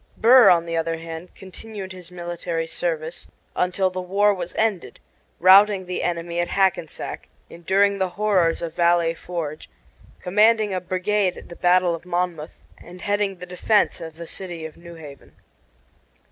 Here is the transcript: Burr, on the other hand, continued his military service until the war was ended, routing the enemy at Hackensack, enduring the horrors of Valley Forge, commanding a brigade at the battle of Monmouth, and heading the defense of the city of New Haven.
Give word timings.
Burr, 0.17 0.49
on 0.49 0.65
the 0.65 0.75
other 0.75 0.97
hand, 0.97 1.35
continued 1.35 1.91
his 1.91 2.11
military 2.11 2.65
service 2.65 3.27
until 3.55 3.91
the 3.91 4.01
war 4.01 4.33
was 4.33 4.55
ended, 4.57 4.99
routing 5.39 5.85
the 5.85 6.01
enemy 6.01 6.39
at 6.39 6.47
Hackensack, 6.47 7.27
enduring 7.51 7.99
the 7.99 8.09
horrors 8.09 8.63
of 8.63 8.73
Valley 8.73 9.13
Forge, 9.13 9.69
commanding 10.19 10.73
a 10.73 10.81
brigade 10.81 11.37
at 11.37 11.49
the 11.49 11.55
battle 11.55 11.93
of 11.93 12.03
Monmouth, 12.03 12.57
and 12.79 13.03
heading 13.03 13.35
the 13.35 13.45
defense 13.45 14.01
of 14.01 14.15
the 14.15 14.25
city 14.25 14.65
of 14.65 14.75
New 14.75 14.95
Haven. 14.95 15.35